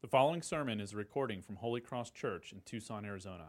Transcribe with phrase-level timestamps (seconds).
[0.00, 3.46] The following sermon is a recording from Holy Cross Church in Tucson, Arizona.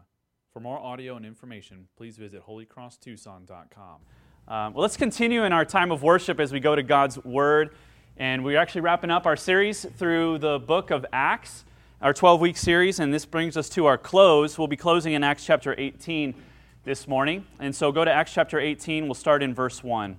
[0.52, 4.00] For more audio and information, please visit holycrosstucson.com.
[4.48, 7.76] Um, well, let's continue in our time of worship as we go to God's Word.
[8.16, 11.64] And we're actually wrapping up our series through the book of Acts,
[12.02, 14.58] our 12 week series, and this brings us to our close.
[14.58, 16.34] We'll be closing in Acts chapter 18
[16.82, 17.46] this morning.
[17.60, 20.18] And so go to Acts chapter 18, we'll start in verse 1.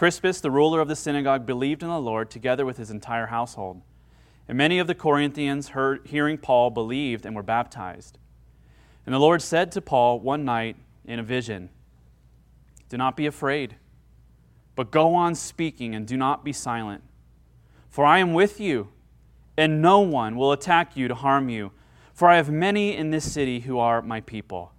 [0.00, 3.82] Crispus, the ruler of the synagogue, believed in the Lord together with his entire household.
[4.48, 8.16] And many of the Corinthians, heard, hearing Paul, believed and were baptized.
[9.04, 11.68] And the Lord said to Paul one night in a vision
[12.88, 13.76] Do not be afraid,
[14.74, 17.04] but go on speaking and do not be silent.
[17.90, 18.88] For I am with you,
[19.58, 21.72] and no one will attack you to harm you,
[22.14, 24.72] for I have many in this city who are my people.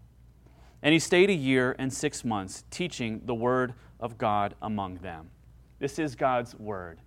[0.81, 5.29] And he stayed a year and six months, teaching the word of God among them.
[5.79, 6.99] This is God's word.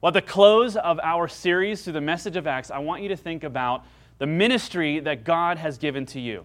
[0.00, 3.08] Well, at the close of our series through the message of Acts, I want you
[3.10, 3.84] to think about
[4.18, 6.44] the ministry that God has given to you.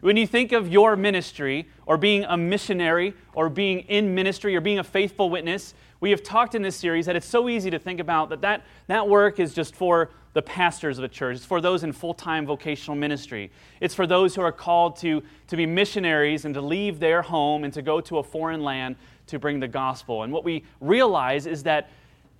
[0.00, 4.60] When you think of your ministry, or being a missionary, or being in ministry, or
[4.60, 7.78] being a faithful witness, we have talked in this series that it's so easy to
[7.78, 11.36] think about that that, that work is just for the pastors of a church.
[11.36, 13.50] It's for those in full time vocational ministry.
[13.80, 17.64] It's for those who are called to, to be missionaries and to leave their home
[17.64, 18.96] and to go to a foreign land
[19.28, 20.24] to bring the gospel.
[20.24, 21.90] And what we realize is that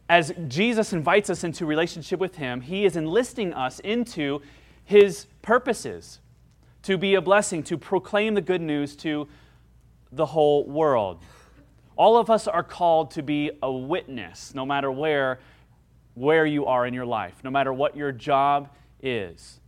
[0.09, 4.43] as Jesus invites us into relationship with Him, He is enlisting us into
[4.85, 6.19] His purposes
[6.83, 9.27] to be a blessing, to proclaim the good news to
[10.13, 11.21] the whole world.
[11.97, 15.38] All of us are called to be a witness, no matter where
[16.15, 18.69] where you are in your life, no matter what your job
[19.03, 19.60] is.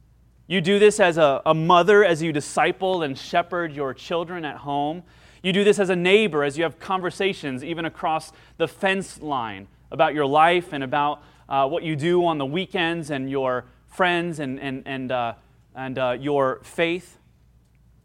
[0.47, 4.59] You do this as a, a mother as you disciple and shepherd your children at
[4.59, 5.03] home.
[5.43, 9.67] You do this as a neighbor as you have conversations, even across the fence line,
[9.91, 14.39] about your life and about uh, what you do on the weekends and your friends
[14.39, 15.35] and, and, and, uh,
[15.75, 17.19] and uh, your faith.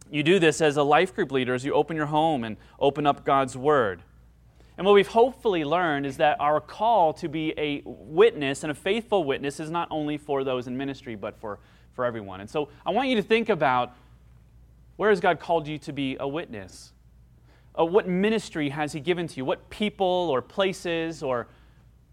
[0.10, 3.06] You do this as a life group leader as you open your home and open
[3.06, 4.02] up God's Word.
[4.82, 8.74] And what we've hopefully learned is that our call to be a witness and a
[8.74, 11.60] faithful witness is not only for those in ministry, but for,
[11.94, 12.42] for everyone.
[12.42, 13.96] And so I want you to think about
[14.96, 16.94] where has God called you to be a witness?
[17.78, 19.46] Uh, what ministry has He given to you?
[19.46, 21.48] What people or places or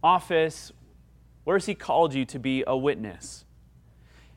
[0.03, 0.71] office?
[1.45, 3.47] Where has He called you to be a witness?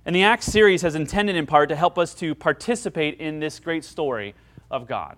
[0.06, 3.60] And the Acts series has intended in part to help us to participate in this
[3.60, 4.36] great story
[4.70, 5.18] of God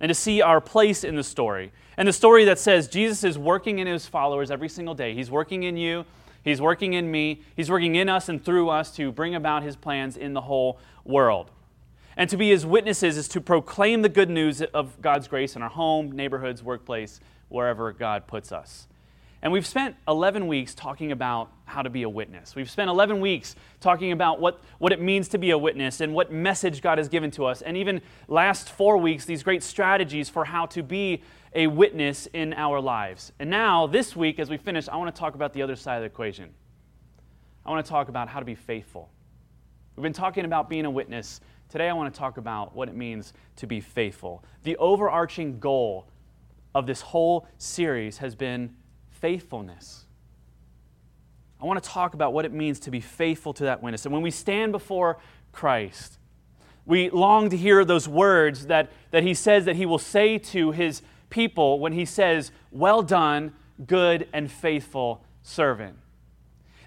[0.00, 1.72] and to see our place in the story.
[1.96, 5.14] And the story that says Jesus is working in his followers every single day.
[5.14, 6.04] He's working in you,
[6.42, 9.76] he's working in me, he's working in us and through us to bring about his
[9.76, 11.50] plans in the whole world.
[12.16, 15.62] And to be his witnesses is to proclaim the good news of God's grace in
[15.62, 18.87] our home, neighborhoods, workplace, wherever God puts us.
[19.40, 22.56] And we've spent 11 weeks talking about how to be a witness.
[22.56, 26.12] We've spent 11 weeks talking about what, what it means to be a witness and
[26.12, 27.62] what message God has given to us.
[27.62, 31.22] And even last four weeks, these great strategies for how to be
[31.54, 33.32] a witness in our lives.
[33.38, 35.96] And now, this week, as we finish, I want to talk about the other side
[35.96, 36.50] of the equation.
[37.64, 39.08] I want to talk about how to be faithful.
[39.94, 41.40] We've been talking about being a witness.
[41.68, 44.42] Today, I want to talk about what it means to be faithful.
[44.64, 46.08] The overarching goal
[46.74, 48.74] of this whole series has been
[49.20, 50.04] faithfulness.
[51.60, 54.04] I want to talk about what it means to be faithful to that witness.
[54.04, 55.18] And when we stand before
[55.52, 56.18] Christ,
[56.86, 60.70] we long to hear those words that, that he says that he will say to
[60.70, 63.52] his people when he says, Well done,
[63.86, 65.96] good and faithful servant.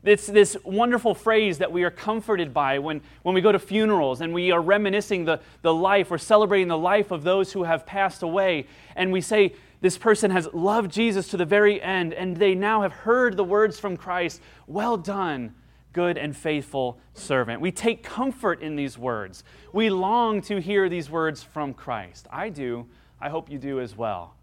[0.04, 4.22] It's this wonderful phrase that we are comforted by when, when we go to funerals
[4.22, 7.86] and we are reminiscing the, the life, or celebrating the life of those who have
[7.86, 8.66] passed away.
[8.96, 12.84] And we say, this person has loved Jesus to the very end, and they now
[12.84, 15.56] have heard the words from Christ Well done,
[15.92, 17.62] good and faithful servant.
[17.62, 19.44] We take comfort in these words.
[19.74, 22.28] We long to hear these words from Christ.
[22.32, 22.88] I do.
[23.20, 24.36] I hope you do as well.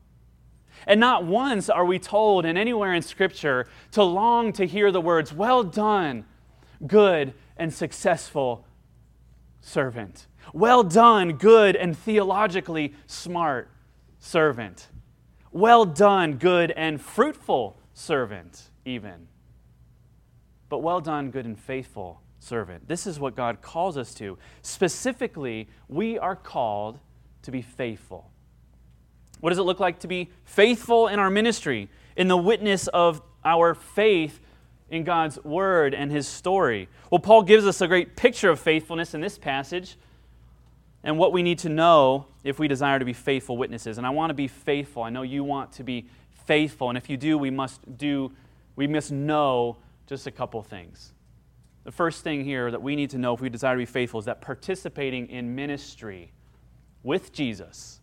[0.86, 5.00] And not once are we told in anywhere in Scripture to long to hear the
[5.00, 6.24] words, Well done,
[6.84, 8.66] good and successful
[9.60, 10.26] servant.
[10.52, 13.70] Well done, good and theologically smart
[14.18, 14.88] servant.
[15.52, 19.28] Well done, good and fruitful servant, even.
[20.68, 22.88] But well done, good and faithful servant.
[22.88, 24.38] This is what God calls us to.
[24.62, 26.98] Specifically, we are called
[27.42, 28.30] to be faithful.
[29.40, 33.22] What does it look like to be faithful in our ministry, in the witness of
[33.44, 34.40] our faith
[34.90, 36.88] in God's word and his story?
[37.10, 39.96] Well, Paul gives us a great picture of faithfulness in this passage
[41.08, 43.96] and what we need to know if we desire to be faithful witnesses.
[43.96, 45.02] And I want to be faithful.
[45.02, 46.06] I know you want to be
[46.44, 46.90] faithful.
[46.90, 48.30] And if you do, we must do
[48.76, 51.14] we must know just a couple things.
[51.84, 54.20] The first thing here that we need to know if we desire to be faithful
[54.20, 56.30] is that participating in ministry
[57.02, 58.02] with Jesus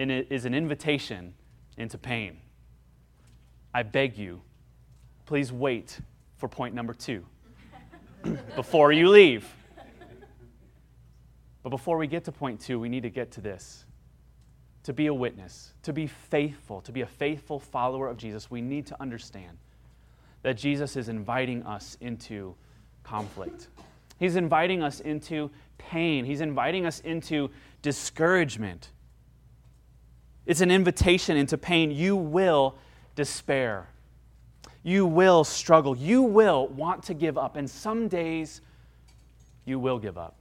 [0.00, 1.34] is an invitation
[1.76, 2.38] into pain.
[3.72, 4.42] I beg you,
[5.26, 6.00] please wait
[6.38, 7.24] for point number two
[8.56, 9.46] before you leave.
[11.62, 13.84] But before we get to point two, we need to get to this.
[14.84, 18.60] To be a witness, to be faithful, to be a faithful follower of Jesus, we
[18.60, 19.58] need to understand
[20.42, 22.56] that Jesus is inviting us into
[23.04, 23.68] conflict.
[24.18, 26.24] He's inviting us into pain.
[26.24, 27.50] He's inviting us into
[27.80, 28.90] discouragement.
[30.46, 31.92] It's an invitation into pain.
[31.92, 32.76] You will
[33.14, 33.88] despair.
[34.82, 35.96] You will struggle.
[35.96, 37.54] You will want to give up.
[37.54, 38.62] And some days
[39.64, 40.34] you will give up.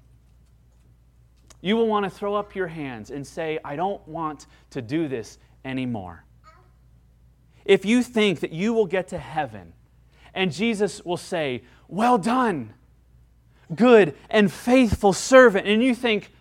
[1.61, 5.07] You will want to throw up your hands and say, I don't want to do
[5.07, 6.25] this anymore.
[7.65, 9.73] If you think that you will get to heaven
[10.33, 12.73] and Jesus will say, Well done,
[13.75, 16.31] good and faithful servant, and you think,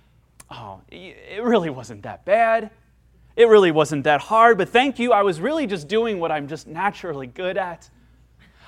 [0.51, 2.71] Oh, it really wasn't that bad.
[3.37, 5.13] It really wasn't that hard, but thank you.
[5.13, 7.89] I was really just doing what I'm just naturally good at.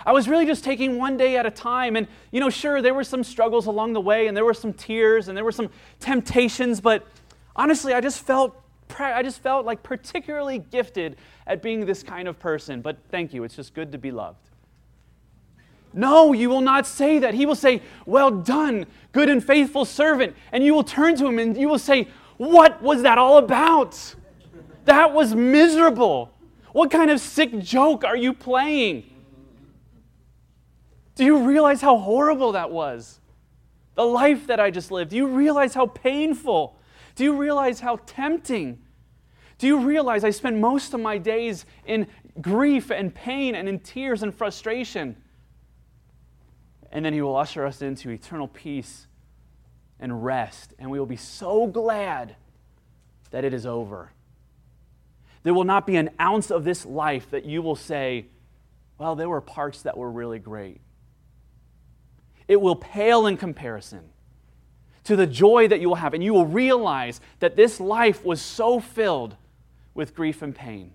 [0.05, 1.97] I was really just taking one day at a time.
[1.97, 4.73] And, you know, sure, there were some struggles along the way, and there were some
[4.73, 5.71] tears, and there were some
[6.01, 7.07] temptations, but
[7.57, 8.59] honestly, I just felt.
[8.99, 11.17] I just felt like particularly gifted
[11.47, 13.43] at being this kind of person, but thank you.
[13.43, 14.51] It's just good to be loved.
[15.95, 17.35] No, you will not say that.
[17.35, 20.35] He will say, Well done, good and faithful servant.
[20.53, 24.15] And you will turn to him and you will say, What was that all about?
[24.85, 26.33] That was miserable.
[26.73, 29.05] What kind of sick joke are you playing?
[31.15, 33.21] Do you realize how horrible that was?
[33.95, 35.11] The life that I just lived.
[35.11, 36.77] Do you realize how painful?
[37.15, 38.79] Do you realize how tempting?
[39.59, 42.07] Do you realize I spent most of my days in
[42.41, 45.17] grief and pain and in tears and frustration?
[46.91, 49.07] And then He will usher us into eternal peace
[50.01, 52.35] and rest, and we will be so glad
[53.31, 54.11] that it is over.
[55.43, 58.27] There will not be an ounce of this life that you will say,
[58.99, 60.82] well, there were parts that were really great
[62.53, 64.11] it will pale in comparison
[65.05, 66.15] to the joy that you will have.
[66.15, 69.37] And you will realize that this life was so filled
[69.95, 70.93] with grief and pain.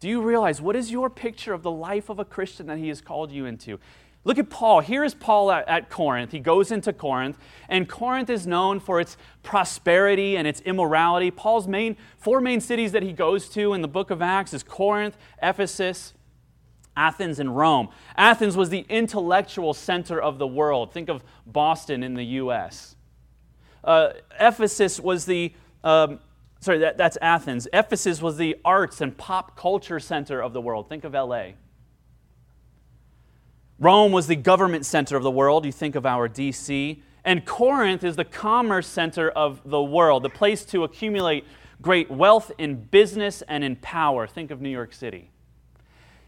[0.00, 2.88] Do you realize what is your picture of the life of a Christian that he
[2.88, 3.78] has called you into?
[4.24, 4.80] Look at Paul.
[4.80, 6.32] Here is Paul at, at, Corinth.
[6.32, 11.30] He goes into Corinth, and Corinth is known for its prosperity and its immorality.
[11.30, 14.62] Paul's main four main cities that he goes to in the book of Acts is
[14.62, 16.12] Corinth, Ephesus,
[17.00, 17.88] Athens and Rome.
[18.14, 20.92] Athens was the intellectual center of the world.
[20.92, 22.94] Think of Boston in the U.S.
[23.82, 26.20] Uh, Ephesus was the, um,
[26.60, 27.66] sorry, that, that's Athens.
[27.72, 30.90] Ephesus was the arts and pop culture center of the world.
[30.90, 31.54] Think of L.A.
[33.78, 35.64] Rome was the government center of the world.
[35.64, 37.02] You think of our D.C.
[37.24, 41.46] And Corinth is the commerce center of the world, the place to accumulate
[41.80, 44.26] great wealth in business and in power.
[44.26, 45.29] Think of New York City.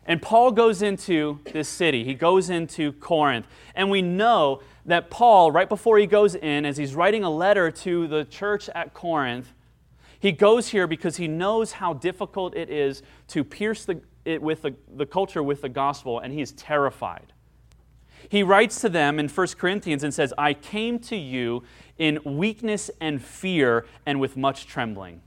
[0.06, 2.04] And Paul goes into this city.
[2.04, 3.46] He goes into Corinth.
[3.74, 7.70] And we know that Paul, right before he goes in, as he's writing a letter
[7.70, 9.52] to the church at Corinth,
[10.18, 14.62] he goes here because he knows how difficult it is to pierce the, it with
[14.62, 17.32] the, the culture with the gospel, and he's terrified.
[18.28, 21.64] He writes to them in 1 Corinthians and says, I came to you
[21.98, 25.22] in weakness and fear and with much trembling.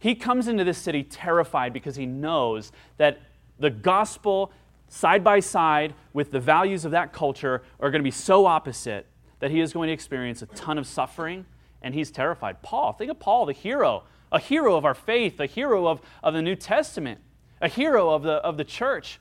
[0.00, 3.20] He comes into this city terrified because he knows that
[3.60, 4.50] the gospel,
[4.88, 9.06] side by side with the values of that culture, are going to be so opposite
[9.38, 11.46] that he is going to experience a ton of suffering
[11.82, 12.60] and he's terrified.
[12.62, 14.02] Paul, think of Paul, the hero
[14.32, 17.20] a hero of our faith, a hero of, of the New Testament,
[17.60, 19.18] a hero of the, of the church.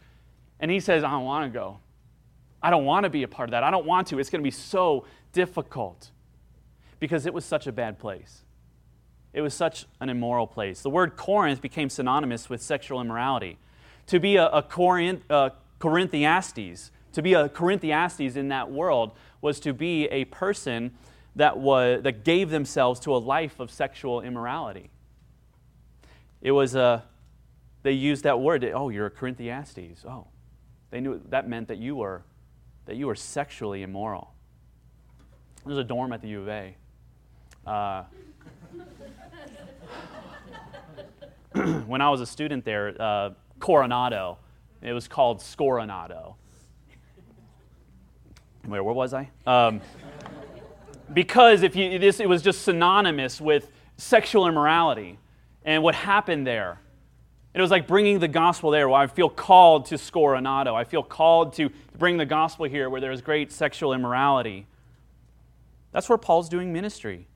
[0.60, 1.80] And he says, I don't want to go.
[2.62, 3.64] I don't want to be a part of that.
[3.64, 4.20] I don't want to.
[4.20, 6.12] It's going to be so difficult
[7.00, 8.44] because it was such a bad place.
[9.34, 10.82] It was such an immoral place.
[10.82, 13.58] The word Corinth became synonymous with sexual immorality.
[14.08, 19.60] To be a, a Corinth, uh, Corinthiastes, to be a Corinthiastes in that world was
[19.62, 20.92] to be a person
[21.36, 24.90] that, was, that gave themselves to a life of sexual immorality.
[26.42, 27.04] It was a,
[27.84, 30.06] they used that word, oh, you're a Corinthiastes.
[30.06, 30.28] Oh,
[30.90, 32.24] they knew that meant that you were,
[32.86, 34.34] that you were sexually immoral.
[35.66, 36.76] There's a dorm at the U of A.
[37.66, 38.04] Uh,
[41.88, 44.38] when I was a student there, uh, Coronado,
[44.82, 46.36] it was called Scoronado.
[48.66, 49.30] Where, where was I?
[49.46, 49.82] Um,
[51.12, 55.18] because if you, this, it was just synonymous with sexual immorality
[55.66, 56.80] and what happened there.
[57.54, 58.88] It was like bringing the gospel there.
[58.88, 60.76] Well, I feel called to Scoronado.
[60.76, 64.68] I feel called to bring the gospel here where there is great sexual immorality.
[65.92, 67.28] That's where Paul's doing ministry.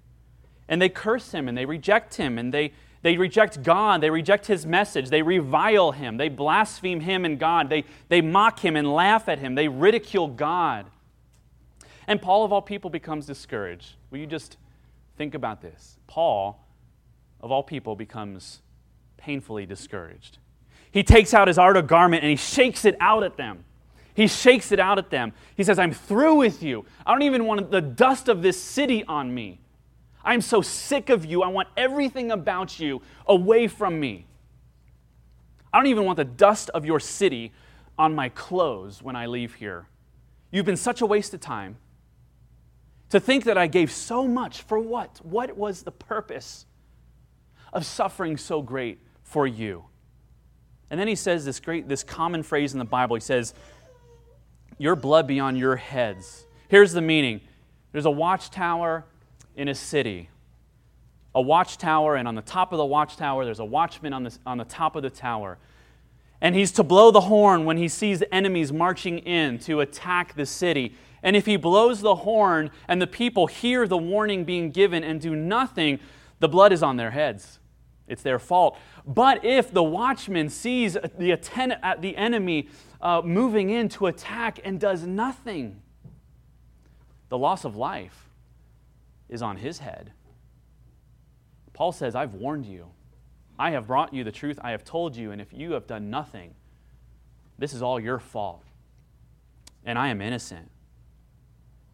[0.70, 2.72] And they curse him and they reject him and they,
[3.04, 4.02] they reject God.
[4.02, 5.10] They reject his message.
[5.10, 6.18] They revile him.
[6.18, 7.70] They blaspheme him and God.
[7.70, 9.56] They, they mock him and laugh at him.
[9.56, 10.86] They ridicule God.
[12.08, 13.96] And Paul, of all people, becomes discouraged.
[14.10, 14.58] Will you just
[15.18, 15.98] think about this?
[16.08, 16.66] Paul,
[17.42, 18.62] of all people, becomes
[19.18, 20.38] painfully discouraged.
[20.90, 23.66] He takes out his outer garment and he shakes it out at them.
[24.14, 25.34] He shakes it out at them.
[25.58, 26.86] He says, I'm through with you.
[27.06, 29.60] I don't even want the dust of this city on me.
[30.24, 31.44] I'm so sick of you.
[31.44, 34.26] I want everything about you away from me.
[35.74, 37.52] I don't even want the dust of your city
[37.98, 39.88] on my clothes when I leave here.
[40.52, 41.78] You've been such a waste of time.
[43.10, 45.20] To think that I gave so much for what?
[45.24, 46.66] What was the purpose
[47.72, 49.86] of suffering so great for you?
[50.90, 53.16] And then he says this great, this common phrase in the Bible.
[53.16, 53.54] He says,
[54.78, 56.46] Your blood be on your heads.
[56.68, 57.42] Here's the meaning
[57.92, 59.06] there's a watchtower
[59.56, 60.30] in a city.
[61.36, 64.58] A watchtower, and on the top of the watchtower, there's a watchman on the, on
[64.58, 65.58] the top of the tower.
[66.42, 70.46] And he's to blow the horn when he sees enemies marching in to attack the
[70.46, 70.96] city.
[71.24, 75.22] And if he blows the horn and the people hear the warning being given and
[75.22, 76.00] do nothing,
[76.40, 77.60] the blood is on their heads.
[78.08, 78.78] It's their fault.
[79.08, 81.38] But if the watchman sees the,
[82.00, 82.68] the enemy
[83.02, 85.82] uh, moving in to attack and does nothing,
[87.30, 88.23] the loss of life
[89.34, 90.14] is on his head.
[91.74, 92.92] Paul says, I've warned you.
[93.58, 94.60] I have brought you the truth.
[94.62, 95.32] I have told you.
[95.32, 96.54] And if you have done nothing,
[97.58, 98.64] this is all your fault.
[99.84, 100.70] And I am innocent.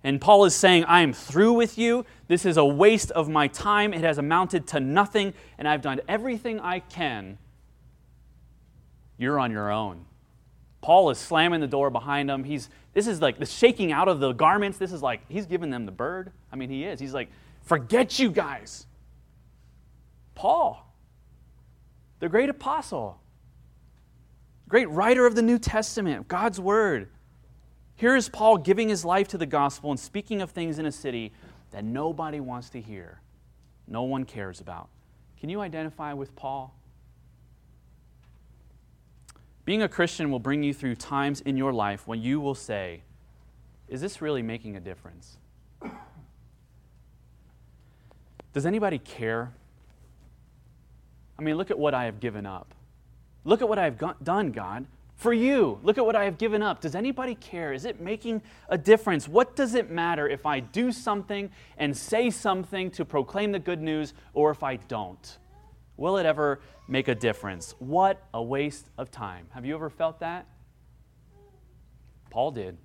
[0.03, 2.05] And Paul is saying, I am through with you.
[2.27, 3.93] This is a waste of my time.
[3.93, 5.33] It has amounted to nothing.
[5.57, 7.37] And I've done everything I can.
[9.17, 10.05] You're on your own.
[10.81, 12.43] Paul is slamming the door behind him.
[12.43, 14.77] He's, this is like the shaking out of the garments.
[14.77, 16.31] This is like, he's giving them the bird.
[16.51, 16.99] I mean, he is.
[16.99, 17.29] He's like,
[17.61, 18.85] forget you guys.
[20.35, 20.89] Paul,
[22.19, 23.19] the great apostle,
[24.69, 27.09] great writer of the New Testament, God's Word.
[27.95, 30.91] Here is Paul giving his life to the gospel and speaking of things in a
[30.93, 31.33] city
[31.71, 33.19] that nobody wants to hear,
[33.85, 34.87] no one cares about.
[35.41, 36.78] Can you identify with Paul?
[39.69, 43.03] Being a Christian will bring you through times in your life when you will say,
[43.87, 45.37] Is this really making a difference?
[48.51, 49.53] Does anybody care?
[51.37, 52.73] I mean, look at what I have given up.
[53.43, 55.79] Look at what I have got, done, God, for you.
[55.83, 56.81] Look at what I have given up.
[56.81, 57.71] Does anybody care?
[57.71, 59.27] Is it making a difference?
[59.27, 63.83] What does it matter if I do something and say something to proclaim the good
[63.83, 65.37] news or if I don't?
[65.95, 67.75] Will it ever make a difference?
[67.79, 69.47] What a waste of time.
[69.51, 70.47] Have you ever felt that?
[72.29, 72.77] Paul did.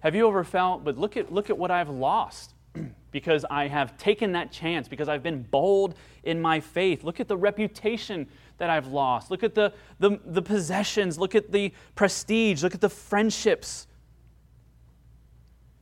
[0.00, 2.54] Have you ever felt, but look at, look at what I've lost
[3.10, 7.04] because I have taken that chance, because I've been bold in my faith.
[7.04, 8.28] Look at the reputation
[8.58, 9.30] that I've lost.
[9.30, 11.18] Look at the, the, the possessions.
[11.18, 12.62] Look at the prestige.
[12.62, 13.86] Look at the friendships.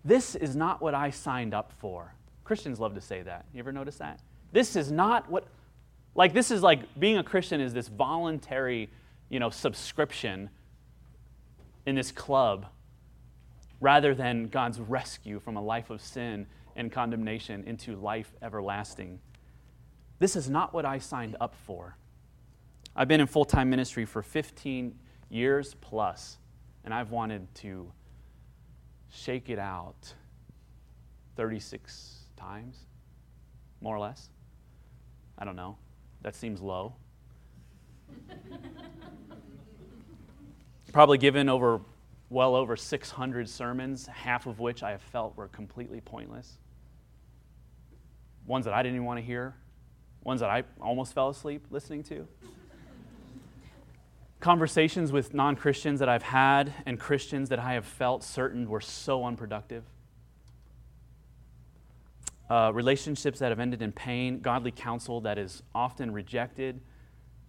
[0.04, 2.14] This is not what I signed up for.
[2.44, 3.46] Christians love to say that.
[3.52, 4.20] You ever notice that?
[4.52, 5.46] This is not what,
[6.14, 8.90] like, this is like being a Christian is this voluntary,
[9.28, 10.50] you know, subscription
[11.86, 12.66] in this club
[13.80, 19.18] rather than God's rescue from a life of sin and condemnation into life everlasting.
[20.18, 21.96] This is not what I signed up for.
[22.94, 24.94] I've been in full time ministry for 15
[25.30, 26.38] years plus,
[26.84, 27.90] and I've wanted to
[29.10, 30.14] shake it out
[31.36, 32.76] 36 times,
[33.80, 34.28] more or less.
[35.38, 35.76] I don't know.
[36.22, 36.94] That seems low.
[40.92, 41.80] Probably given over
[42.30, 46.58] well over 600 sermons, half of which I have felt were completely pointless.
[48.46, 49.54] Ones that I didn't even want to hear,
[50.24, 52.26] ones that I almost fell asleep listening to.
[54.40, 58.80] Conversations with non Christians that I've had and Christians that I have felt certain were
[58.80, 59.84] so unproductive.
[62.50, 66.80] Uh, relationships that have ended in pain, godly counsel that is often rejected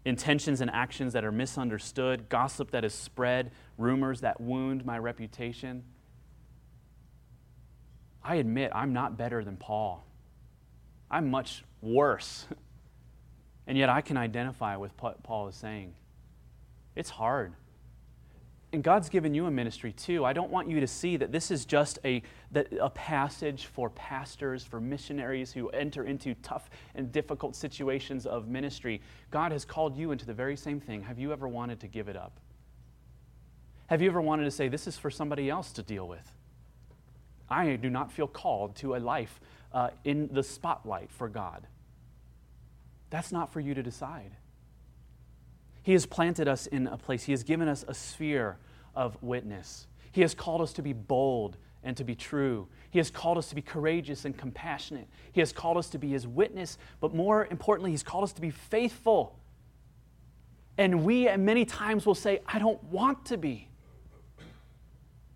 [0.05, 5.83] intentions and actions that are misunderstood, gossip that is spread, rumors that wound my reputation.
[8.23, 10.05] I admit I'm not better than Paul.
[11.09, 12.47] I'm much worse.
[13.65, 15.93] And yet I can identify with what Paul is saying.
[16.97, 17.53] It's hard
[18.73, 20.25] and God's given you a ministry too.
[20.25, 22.23] I don't want you to see that this is just a,
[22.81, 28.99] a passage for pastors, for missionaries who enter into tough and difficult situations of ministry.
[29.29, 31.03] God has called you into the very same thing.
[31.03, 32.39] Have you ever wanted to give it up?
[33.87, 36.27] Have you ever wanted to say, This is for somebody else to deal with?
[37.47, 39.39] I do not feel called to a life
[39.71, 41.67] uh, in the spotlight for God.
[43.11, 44.31] That's not for you to decide.
[45.83, 48.57] He has planted us in a place, He has given us a sphere
[48.95, 49.87] of witness.
[50.11, 52.67] He has called us to be bold and to be true.
[52.91, 55.07] He has called us to be courageous and compassionate.
[55.33, 58.41] He has called us to be His witness, but more importantly, He's called us to
[58.41, 59.37] be faithful.
[60.77, 63.67] And we, many times, will say, I don't want to be.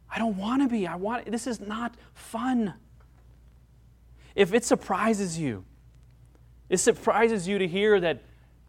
[0.10, 0.88] I don't want to be.
[0.88, 2.74] I want this is not fun.
[4.36, 5.66] If it surprises you,
[6.70, 8.24] it surprises you to hear that,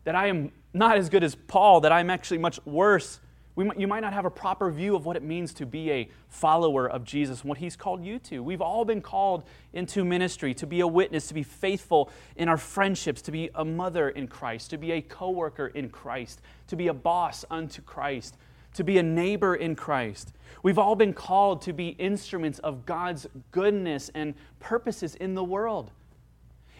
[0.04, 3.20] that I am not as good as Paul, that I'm actually much worse.
[3.56, 6.08] We, you might not have a proper view of what it means to be a
[6.28, 8.40] follower of Jesus what he's called you to.
[8.40, 9.42] We've all been called
[9.72, 13.64] into ministry, to be a witness, to be faithful in our friendships, to be a
[13.64, 18.36] mother in Christ, to be a coworker in Christ, to be a boss unto Christ,
[18.74, 20.32] to be a neighbor in Christ.
[20.62, 25.90] We've all been called to be instruments of God's goodness and purposes in the world.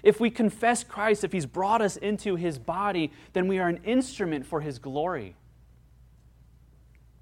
[0.03, 3.81] If we confess Christ, if He's brought us into His body, then we are an
[3.85, 5.35] instrument for His glory.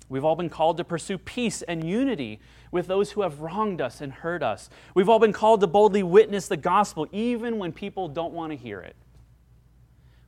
[0.09, 4.01] We've all been called to pursue peace and unity with those who have wronged us
[4.01, 4.71] and hurt us.
[4.95, 8.57] We've all been called to boldly witness the gospel, even when people don't want to
[8.57, 8.95] hear it.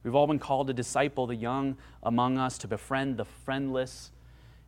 [0.03, 4.11] We've all been called to disciple the young among us, to befriend the friendless,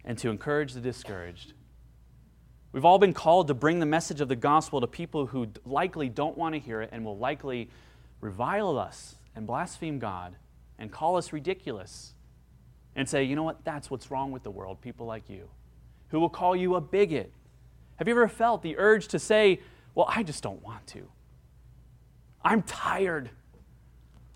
[0.04, 1.54] and to encourage the discouraged.
[2.72, 6.08] We've all been called to bring the message of the gospel to people who likely
[6.08, 7.68] don't want to hear it and will likely
[8.20, 10.36] revile us and blaspheme God
[10.78, 12.14] and call us ridiculous
[12.94, 15.48] and say, you know what, that's what's wrong with the world, people like you,
[16.08, 17.32] who will call you a bigot.
[17.96, 19.60] Have you ever felt the urge to say,
[19.94, 21.08] well, I just don't want to?
[22.44, 23.30] I'm tired.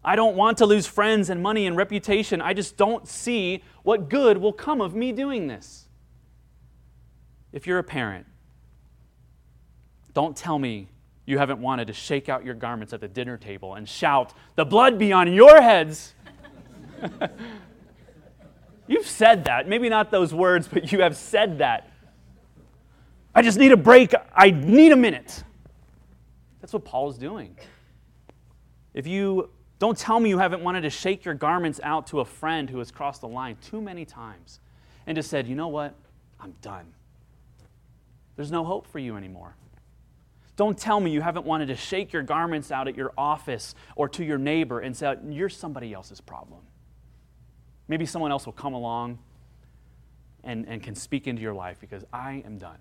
[0.04, 2.40] I don't want to lose friends and money and reputation.
[2.40, 5.83] I just don't see what good will come of me doing this.
[7.54, 8.26] If you're a parent,
[10.12, 10.88] don't tell me
[11.24, 14.64] you haven't wanted to shake out your garments at the dinner table and shout, The
[14.64, 16.14] blood be on your heads.
[18.88, 19.68] You've said that.
[19.68, 21.90] Maybe not those words, but you have said that.
[23.34, 24.12] I just need a break.
[24.34, 25.44] I need a minute.
[26.60, 27.56] That's what Paul is doing.
[28.94, 32.24] If you don't tell me you haven't wanted to shake your garments out to a
[32.24, 34.58] friend who has crossed the line too many times
[35.06, 35.94] and just said, you know what?
[36.40, 36.92] I'm done.
[38.36, 39.56] There's no hope for you anymore.
[40.56, 44.08] Don't tell me you haven't wanted to shake your garments out at your office or
[44.10, 46.60] to your neighbor and say, You're somebody else's problem.
[47.88, 49.18] Maybe someone else will come along
[50.44, 52.78] and, and can speak into your life because I am done.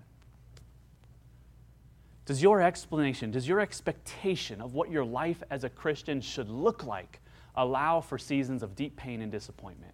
[2.26, 6.84] Does your explanation, does your expectation of what your life as a Christian should look
[6.84, 7.20] like
[7.54, 9.92] allow for seasons of deep pain and disappointment?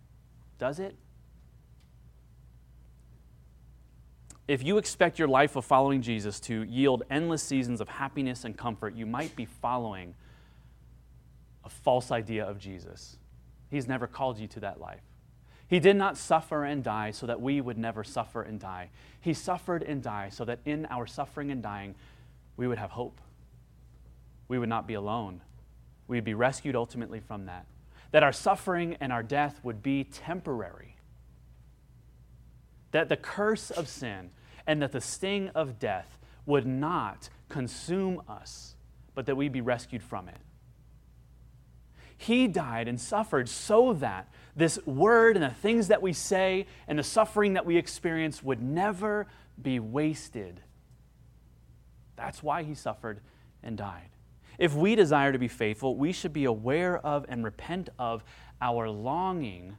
[0.59, 0.95] Does it?
[4.51, 8.59] If you expect your life of following Jesus to yield endless seasons of happiness and
[8.59, 10.13] comfort, you might be following
[11.65, 13.17] a false idea of Jesus.
[13.71, 15.05] He's never called you to that life.
[15.69, 18.91] He did not suffer and die so that we would never suffer and die.
[19.21, 21.95] He suffered and died so that in our suffering and dying,
[22.57, 23.21] we would have hope.
[24.49, 25.43] We would not be alone.
[26.09, 27.67] We would be rescued ultimately from that.
[28.11, 30.97] That our suffering and our death would be temporary.
[32.91, 34.31] That the curse of sin
[34.67, 38.77] and that the sting of death would not consume us,
[39.15, 40.39] but that we be rescued from it.
[42.17, 46.99] He died and suffered so that this word and the things that we say and
[46.99, 49.27] the suffering that we experience would never
[49.61, 50.61] be wasted.
[52.17, 53.21] That's why he suffered
[53.63, 54.11] and died.
[54.59, 58.23] If we desire to be faithful, we should be aware of and repent of
[58.61, 59.79] our longing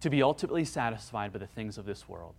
[0.00, 2.34] to be ultimately satisfied by the things of this world.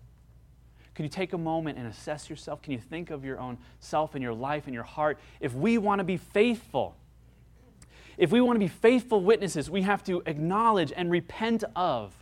[0.95, 2.61] Can you take a moment and assess yourself?
[2.61, 5.19] Can you think of your own self and your life and your heart?
[5.41, 6.95] If we want to be faithful,
[8.17, 12.15] if we want to be faithful witnesses, we have to acknowledge and repent of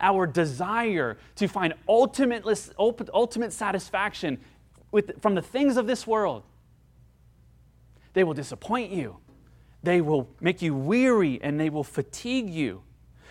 [0.00, 2.44] our desire to find ultimate,
[2.78, 4.38] ultimate satisfaction
[4.90, 6.42] with, from the things of this world.
[8.14, 9.18] They will disappoint you.
[9.82, 12.82] They will make you weary and they will fatigue you.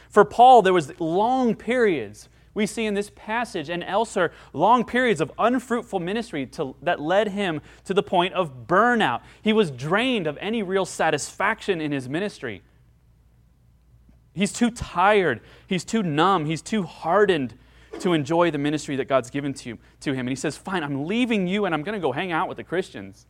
[0.09, 2.29] For Paul, there was long periods
[2.59, 7.29] we see in this passage and elsewhere long periods of unfruitful ministry to, that led
[7.29, 9.21] him to the point of burnout.
[9.41, 12.61] He was drained of any real satisfaction in his ministry.
[14.33, 17.55] He's too tired, he's too numb, he's too hardened
[18.01, 20.19] to enjoy the ministry that God's given to, to him.
[20.19, 22.57] And he says, Fine, I'm leaving you and I'm going to go hang out with
[22.57, 23.25] the Christians.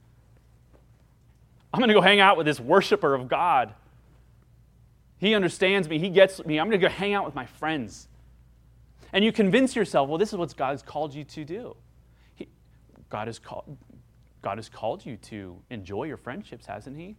[1.74, 3.74] I'm going to go hang out with this worshiper of God.
[5.20, 6.60] He understands me, he gets me.
[6.60, 8.09] I'm going to go hang out with my friends.
[9.14, 11.76] And you convince yourself, well, this is what God has called you to do.
[12.36, 12.48] He,
[13.10, 13.78] God, has called,
[14.42, 17.16] God has called you to enjoy your friendships, hasn't He?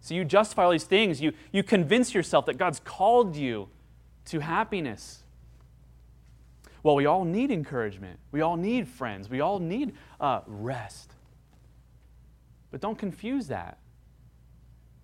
[0.00, 1.20] So you justify all these things.
[1.20, 3.68] You, you convince yourself that God's called you
[4.26, 5.24] to happiness.
[6.82, 8.20] Well, we all need encouragement.
[8.30, 9.28] We all need friends.
[9.28, 11.12] We all need uh, rest.
[12.70, 13.78] But don't confuse that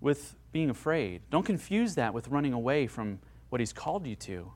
[0.00, 1.22] with being afraid.
[1.30, 3.18] Don't confuse that with running away from
[3.48, 4.52] what He's called you to.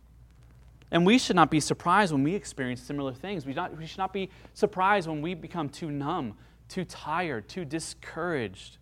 [0.91, 3.45] And we should not be surprised when we experience similar things.
[3.45, 6.35] We, not, we should not be surprised when we become too numb,
[6.69, 8.79] too tired, too discouraged,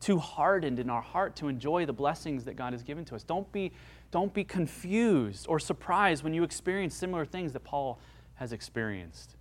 [0.00, 3.22] too hardened in our heart to enjoy the blessings that God has given to us.
[3.22, 3.72] Don't be,
[4.10, 8.00] don't be confused or surprised when you experience similar things that Paul
[8.34, 9.36] has experienced.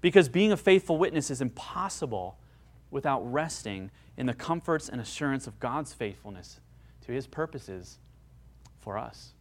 [0.00, 2.36] Because being a faithful witness is impossible
[2.90, 6.60] without resting in the comforts and assurance of God's faithfulness
[7.06, 7.98] to his purposes
[8.80, 9.34] for us.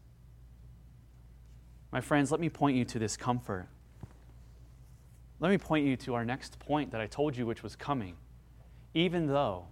[1.92, 3.68] My friends, let me point you to this comfort.
[5.40, 8.16] Let me point you to our next point that I told you, which was coming.
[8.94, 9.66] Even though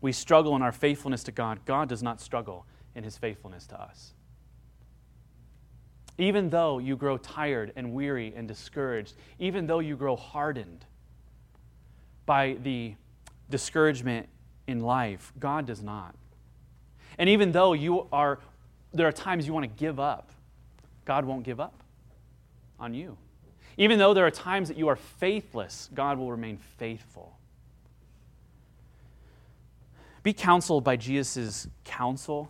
[0.00, 3.80] we struggle in our faithfulness to God, God does not struggle in his faithfulness to
[3.80, 4.12] us.
[6.18, 10.84] Even though you grow tired and weary and discouraged, even though you grow hardened
[12.26, 12.94] by the
[13.48, 14.28] discouragement
[14.66, 16.14] in life, God does not.
[17.18, 18.40] And even though you are,
[18.92, 20.30] there are times you want to give up,
[21.10, 21.82] God won't give up
[22.78, 23.18] on you.
[23.76, 27.36] Even though there are times that you are faithless, God will remain faithful.
[30.22, 32.48] Be counseled by Jesus' counsel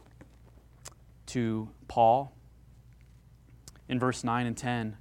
[1.29, 2.37] to Paul
[3.89, 4.95] in verse 9 and 10.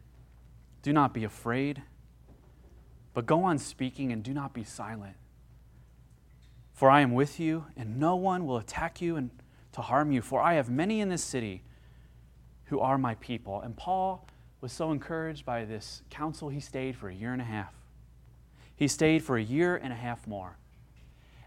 [0.82, 1.82] Do not be afraid,
[3.14, 5.18] but go on speaking and do not be silent.
[6.74, 9.32] For I am with you, and no one will attack you and
[9.74, 10.22] to harm you.
[10.22, 11.64] For I have many in this city
[12.70, 13.62] who are my people.
[13.62, 14.28] And Paul
[14.62, 17.74] was so encouraged by this counsel, he stayed for a year and a half.
[18.76, 20.58] He stayed for a year and a half more.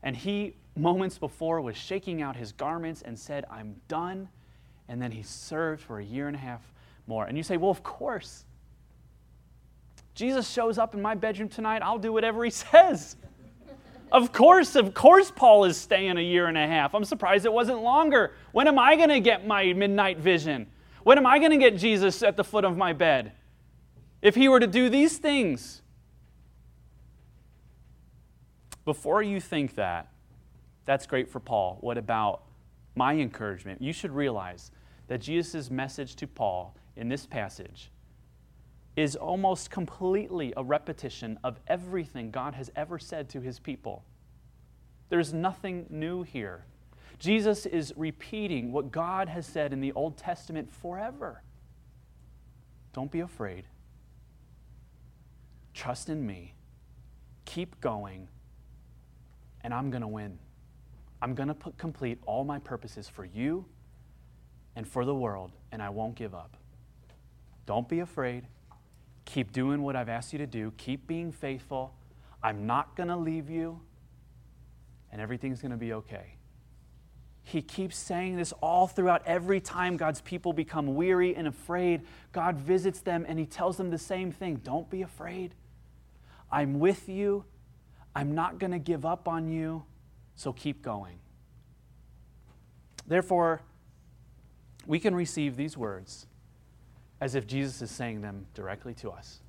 [0.03, 4.29] And he, moments before, was shaking out his garments and said, I'm done.
[4.89, 6.61] And then he served for a year and a half
[7.07, 7.27] more.
[7.27, 8.45] And you say, Well, of course.
[10.15, 13.17] Jesus shows up in my bedroom tonight, I'll do whatever he says.
[14.11, 16.95] Of course, of course, Paul is staying a year and a half.
[16.95, 18.33] I'm surprised it wasn't longer.
[18.51, 20.67] When am I going to get my midnight vision?
[21.05, 23.33] When am I going to get Jesus at the foot of my bed?
[24.21, 25.83] If he were to do these things.
[28.85, 30.09] Before you think that,
[30.85, 31.79] that's great for Paul.
[31.81, 32.43] What about
[32.95, 33.81] my encouragement?
[33.81, 34.71] You should realize
[35.09, 37.91] that Jesus' message to Paul in this passage
[38.97, 44.05] is almost completely a repetition of everything God has ever said to his people.
[45.09, 46.65] There's nothing new here.
[47.23, 51.45] Jesus is repeating what God has said in the Old Testament forever.
[52.93, 53.63] Don't be afraid.
[55.73, 56.57] Trust in me.
[57.45, 58.27] Keep going.
[59.63, 60.37] And I'm going to win.
[61.23, 63.67] I'm going to complete all my purposes for you
[64.75, 66.57] and for the world, and I won't give up.
[67.67, 68.49] Don't be afraid.
[69.27, 70.73] Keep doing what I've asked you to do.
[70.77, 71.95] Keep being faithful.
[72.43, 73.79] I'm not going to leave you,
[75.13, 76.35] and everything's going to be okay.
[77.45, 82.03] He keeps saying this all throughout every time God's people become weary and afraid.
[82.33, 85.55] God visits them and he tells them the same thing Don't be afraid.
[86.51, 87.45] I'm with you.
[88.15, 89.85] I'm not going to give up on you.
[90.35, 91.19] So keep going.
[93.07, 93.61] Therefore,
[94.87, 96.27] we can receive these words
[97.21, 99.41] as if Jesus is saying them directly to us.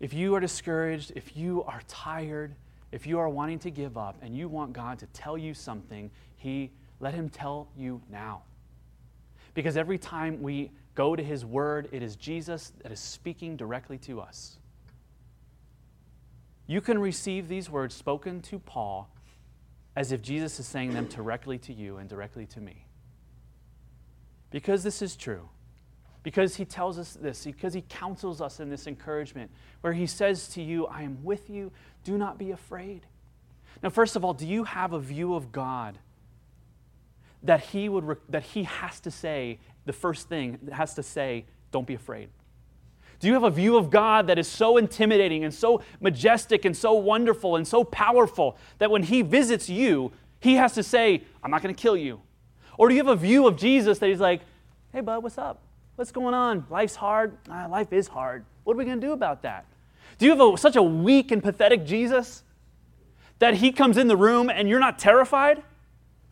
[0.00, 2.54] If you are discouraged, if you are tired,
[2.92, 6.10] if you are wanting to give up and you want God to tell you something,
[6.36, 6.70] he
[7.00, 8.42] let him tell you now.
[9.54, 13.98] Because every time we go to his word, it is Jesus that is speaking directly
[13.98, 14.58] to us.
[16.66, 19.08] You can receive these words spoken to Paul
[19.94, 22.86] as if Jesus is saying them directly to you and directly to me.
[24.50, 25.48] Because this is true,
[26.22, 30.48] because he tells us this, because he counsels us in this encouragement, where he says
[30.48, 31.72] to you, I am with you,
[32.04, 33.06] do not be afraid.
[33.82, 35.98] Now, first of all, do you have a view of God
[37.46, 41.86] that he, would, that he has to say, the first thing has to say, don't
[41.86, 42.28] be afraid?
[43.18, 46.76] Do you have a view of God that is so intimidating and so majestic and
[46.76, 51.50] so wonderful and so powerful that when He visits you, He has to say, I'm
[51.50, 52.20] not going to kill you?
[52.76, 54.42] Or do you have a view of Jesus that He's like,
[54.92, 55.62] hey, bud, what's up?
[55.94, 56.66] What's going on?
[56.68, 57.38] Life's hard.
[57.48, 58.44] Ah, life is hard.
[58.64, 59.64] What are we going to do about that?
[60.18, 62.42] Do you have a, such a weak and pathetic Jesus
[63.38, 65.62] that He comes in the room and you're not terrified?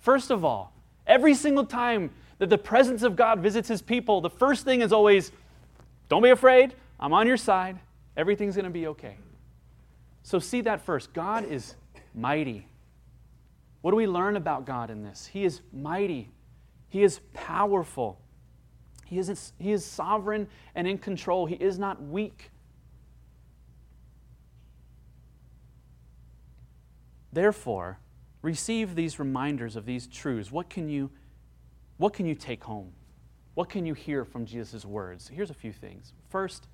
[0.00, 0.73] First of all,
[1.06, 4.92] every single time that the presence of God visits His people, the first thing is
[4.92, 5.32] always,
[6.08, 6.74] don't be afraid.
[6.98, 7.78] I'm on your side.
[8.16, 9.16] Everything's going to be okay.
[10.22, 11.12] So, see that first.
[11.12, 11.74] God is
[12.14, 12.66] mighty.
[13.82, 15.26] What do we learn about God in this?
[15.26, 16.30] He is mighty,
[16.88, 18.18] He is powerful,
[19.04, 21.44] He is, he is sovereign and in control.
[21.44, 22.50] He is not weak.
[27.32, 27.98] Therefore,
[28.44, 30.52] receive these reminders of these truths.
[30.52, 31.10] What can you,
[31.96, 32.92] what can you take home?
[33.54, 35.28] What can you hear from Jesus' words?
[35.28, 36.12] Here's a few things.
[36.28, 36.68] First,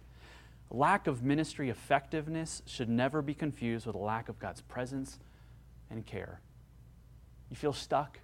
[0.68, 5.20] lack of ministry effectiveness should never be confused with a lack of God's presence
[5.90, 6.40] and care.
[7.50, 8.18] You feel stuck?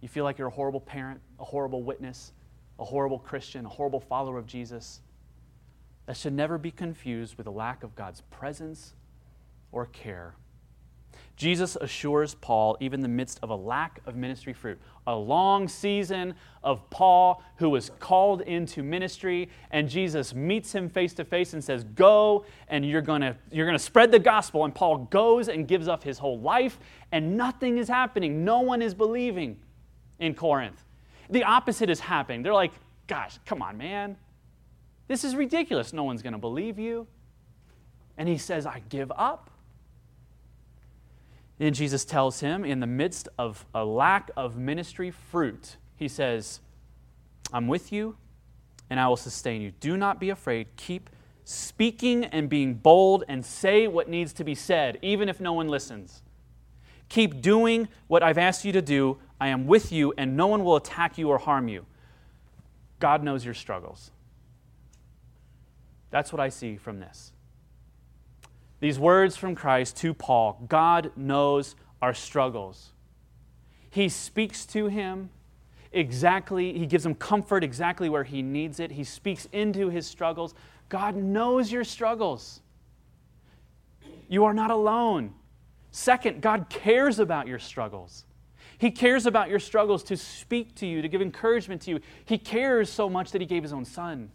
[0.00, 2.32] You feel like you're a horrible parent, a horrible witness,
[2.78, 5.02] a horrible Christian, a horrible follower of Jesus?
[6.06, 8.94] That should never be confused with a lack of God's presence
[9.72, 10.36] or care.
[11.38, 15.68] Jesus assures Paul, even in the midst of a lack of ministry fruit, a long
[15.68, 21.52] season of Paul who was called into ministry, and Jesus meets him face to face
[21.52, 24.64] and says, Go, and you're to you're to spread the gospel.
[24.64, 26.80] And Paul goes and gives up his whole life,
[27.12, 28.44] and nothing is happening.
[28.44, 29.60] No one is believing
[30.18, 30.82] in Corinth.
[31.30, 32.42] The opposite is happening.
[32.42, 32.72] They're like,
[33.06, 34.16] Gosh, come on, man.
[35.06, 35.92] This is ridiculous.
[35.92, 37.06] No one's to believe you.
[38.16, 39.50] And he says, I give up.
[41.58, 46.60] Then Jesus tells him, in the midst of a lack of ministry fruit, he says,
[47.52, 48.16] I'm with you
[48.90, 49.72] and I will sustain you.
[49.80, 50.68] Do not be afraid.
[50.76, 51.10] Keep
[51.44, 55.68] speaking and being bold and say what needs to be said, even if no one
[55.68, 56.22] listens.
[57.08, 59.18] Keep doing what I've asked you to do.
[59.40, 61.86] I am with you, and no one will attack you or harm you.
[62.98, 64.10] God knows your struggles.
[66.10, 67.32] That's what I see from this.
[68.80, 72.92] These words from Christ to Paul God knows our struggles.
[73.90, 75.30] He speaks to him
[75.92, 78.92] exactly, he gives him comfort exactly where he needs it.
[78.92, 80.54] He speaks into his struggles.
[80.88, 82.60] God knows your struggles.
[84.28, 85.34] You are not alone.
[85.90, 88.26] Second, God cares about your struggles.
[88.76, 92.00] He cares about your struggles to speak to you, to give encouragement to you.
[92.24, 94.30] He cares so much that He gave His own Son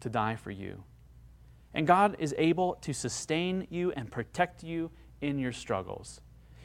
[0.00, 0.84] to die for you.
[1.74, 6.20] And God is able to sustain you and protect you in your struggles.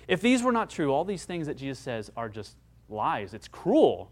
[0.08, 2.56] If these were not true, all these things that Jesus says are just
[2.90, 3.34] lies.
[3.34, 4.12] It's cruel.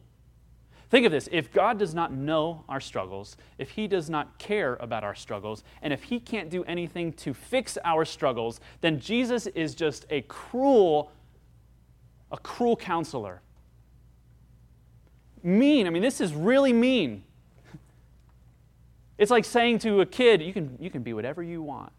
[0.89, 4.75] Think of this if God does not know our struggles, if He does not care
[4.75, 9.47] about our struggles, and if He can't do anything to fix our struggles, then Jesus
[9.47, 11.11] is just a cruel,
[12.31, 13.41] a cruel counselor.
[15.41, 15.87] Mean.
[15.87, 17.23] I mean, this is really mean.
[19.23, 21.93] It's like saying to a kid, you can, you can be whatever you want.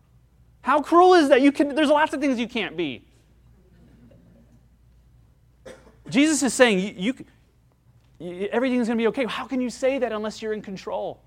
[0.60, 1.40] How cruel is that?
[1.40, 3.02] You can, there's lots of things you can't be.
[6.10, 7.14] Jesus is saying, you,
[8.18, 9.24] you, everything's going to be okay.
[9.24, 11.22] How can you say that unless you're in control?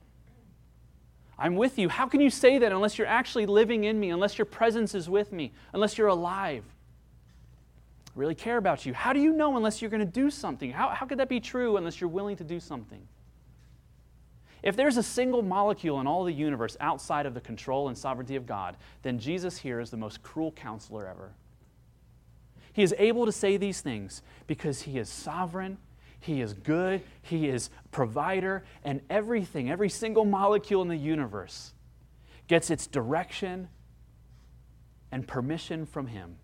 [1.35, 1.89] I'm with you.
[1.89, 5.09] How can you say that unless you're actually living in me, unless your presence is
[5.09, 6.63] with me, unless you're alive?
[8.05, 8.93] I really care about you.
[8.93, 10.71] How do you know unless you're going to do something?
[10.71, 13.01] How, how could that be true unless you're willing to do something?
[14.67, 18.35] If there's a single molecule in all the universe outside of the control and sovereignty
[18.35, 21.31] of God, then Jesus here is the most cruel counselor ever.
[22.73, 25.77] He is able to say these things because he is sovereign,
[26.19, 31.71] he is good, he is provider, and everything, every single molecule in the universe
[32.49, 33.69] gets its direction
[35.13, 36.35] and permission from him.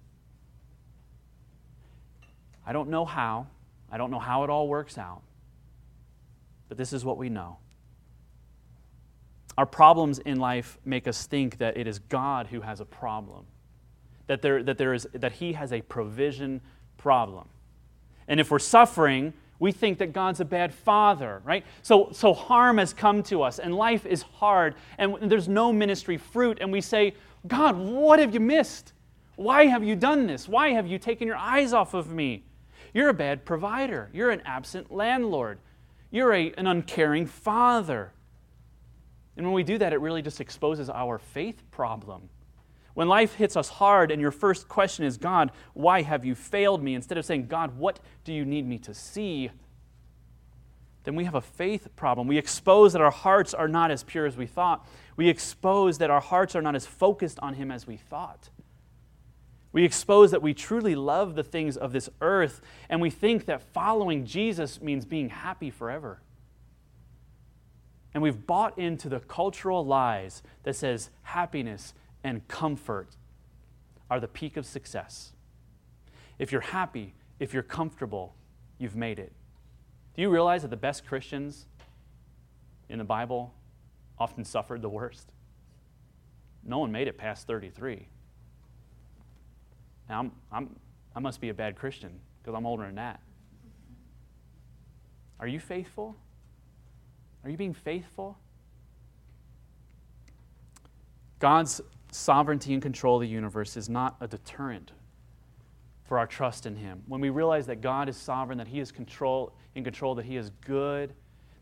[2.66, 3.48] I don't know how,
[3.92, 5.24] I don't know how it all works out,
[6.70, 7.58] but this is what we know.
[9.58, 13.46] Our problems in life make us think that it is God who has a problem.
[14.28, 16.62] that, there, that, there is, that He has a provision
[16.98, 17.48] problem.
[18.28, 21.66] And if we're suffering, we think that God's a bad father, right?
[21.82, 26.18] So, so harm has come to us, and life is hard, and there's no ministry
[26.18, 27.16] fruit, and we say,
[27.48, 28.94] God, what have you missed?
[29.36, 30.48] Why have you done this?
[30.48, 32.44] Why have you taken your eyes off of me?
[32.94, 34.10] You're a bad provider.
[34.13, 35.60] You're an absent landlord.
[36.12, 38.12] You're a, an uncaring father.
[39.36, 42.30] And when we do that, it really just exposes our faith problem.
[42.93, 46.84] When life hits us hard and your first question is, God, why have you failed
[46.84, 46.93] me?
[46.93, 49.50] Instead of saying, God, what do you need me to see?
[51.04, 52.28] Then we have a faith problem.
[52.28, 54.88] We expose that our hearts are not as pure as we thought.
[55.17, 58.50] We expose that our hearts are not as focused on Him as we thought.
[59.74, 63.62] We expose that we truly love the things of this earth, and we think that
[63.74, 66.22] following Jesus means being happy forever.
[68.13, 73.15] And we've bought into the cultural lies that says happiness and comfort
[74.10, 75.34] are the peak of success.
[76.38, 78.36] If you're happy, if you're comfortable,
[78.78, 79.34] you've made it.
[80.15, 81.65] Do you realize that the best Christians
[82.89, 83.54] in the Bible
[84.19, 85.32] often suffered the worst?
[86.63, 88.08] No one made it past 33.
[90.08, 90.76] Now, I'm, I'm,
[91.15, 93.21] I must be a bad Christian because I'm older than that.
[95.39, 96.15] Are you faithful?
[97.44, 98.38] Are you being faithful?
[101.40, 104.92] God's sovereignty and control of the universe is not a deterrent
[106.06, 107.04] for our trust in Him.
[107.08, 110.38] When we realize that God is sovereign, that He is control, in control, that He
[110.38, 111.14] is good,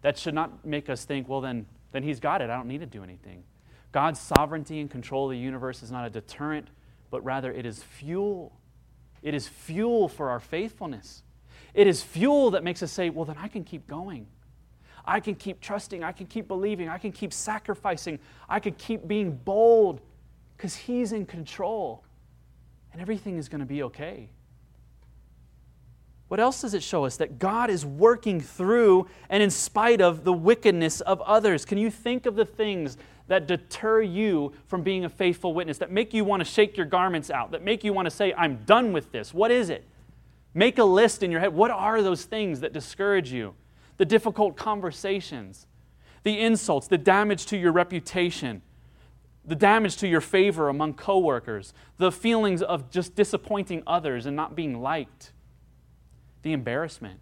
[0.01, 2.49] that should not make us think, well, then, then He's got it.
[2.49, 3.43] I don't need to do anything.
[3.91, 6.67] God's sovereignty and control of the universe is not a deterrent,
[7.09, 8.57] but rather it is fuel.
[9.21, 11.23] It is fuel for our faithfulness.
[11.73, 14.27] It is fuel that makes us say, well, then I can keep going.
[15.05, 16.03] I can keep trusting.
[16.03, 16.89] I can keep believing.
[16.89, 18.19] I can keep sacrificing.
[18.47, 20.01] I can keep being bold
[20.55, 22.03] because He's in control
[22.93, 24.29] and everything is going to be okay.
[26.27, 27.17] What else does it show us?
[27.17, 31.65] That God is working through and in spite of the wickedness of others.
[31.65, 35.91] Can you think of the things that deter you from being a faithful witness, that
[35.91, 38.57] make you want to shake your garments out, that make you want to say, I'm
[38.65, 39.33] done with this?
[39.33, 39.85] What is it?
[40.53, 41.53] Make a list in your head.
[41.53, 43.53] What are those things that discourage you?
[44.01, 45.67] The difficult conversations,
[46.23, 48.63] the insults, the damage to your reputation,
[49.45, 54.55] the damage to your favor among coworkers, the feelings of just disappointing others and not
[54.55, 55.33] being liked,
[56.41, 57.19] the embarrassment,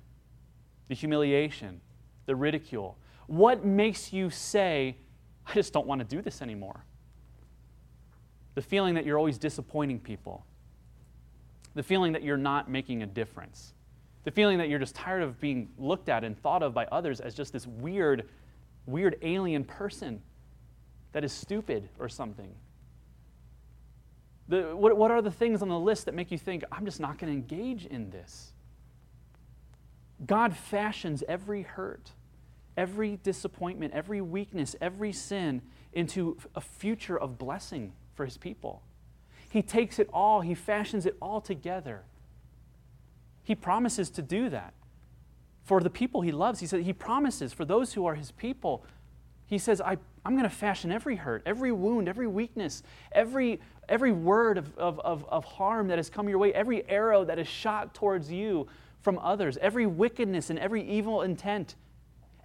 [0.87, 1.81] the humiliation,
[2.27, 2.97] the ridicule.
[3.27, 4.95] What makes you say,
[5.47, 6.85] I just don't want to do this anymore?
[8.55, 10.45] The feeling that you're always disappointing people,
[11.75, 13.73] the feeling that you're not making a difference,
[14.23, 17.19] the feeling that you're just tired of being looked at and thought of by others
[17.19, 18.27] as just this weird,
[18.85, 20.21] weird alien person
[21.13, 22.53] that is stupid or something?
[24.47, 26.99] The, what, what are the things on the list that make you think, I'm just
[26.99, 28.53] not going to engage in this?
[30.25, 32.11] God fashions every hurt,
[32.75, 35.61] every disappointment, every weakness, every sin
[35.93, 38.81] into a future of blessing for his people.
[39.49, 42.03] He takes it all, he fashions it all together.
[43.49, 44.75] He promises to do that
[45.63, 46.59] for the people he loves.
[46.59, 48.85] He said he promises for those who are his people.
[49.47, 54.11] He says, I I'm going to fashion every hurt, every wound, every weakness, every, every
[54.11, 57.47] word of, of, of, of harm that has come your way, every arrow that is
[57.47, 58.67] shot towards you
[59.01, 61.75] from others, every wickedness and every evil intent,